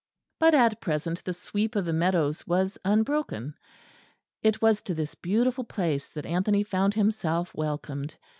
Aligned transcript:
But 0.39 0.55
at 0.55 0.81
present 0.81 1.23
the 1.23 1.33
sweep 1.35 1.75
of 1.75 1.85
the 1.85 1.93
meadows 1.93 2.47
was 2.47 2.75
unbroken. 2.83 3.53
It 4.41 4.59
was 4.59 4.81
to 4.81 4.95
this 4.95 5.13
beautiful 5.13 5.63
place 5.63 6.09
that 6.09 6.25
Anthony 6.25 6.63
found 6.63 6.95
himself 6.95 7.53
welcomed. 7.53 8.15